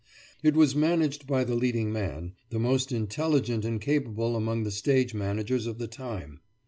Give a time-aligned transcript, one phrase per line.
[0.41, 5.13] It was managed by the leading man, the most intelligent and capable among the stage
[5.13, 6.39] managers of the time.